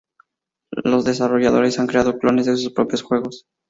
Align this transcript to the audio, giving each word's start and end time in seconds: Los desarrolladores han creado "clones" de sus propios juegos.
Los 0.83 1.05
desarrolladores 1.05 1.77
han 1.77 1.85
creado 1.85 2.17
"clones" 2.17 2.47
de 2.47 2.57
sus 2.57 2.71
propios 2.73 3.03
juegos. 3.03 3.45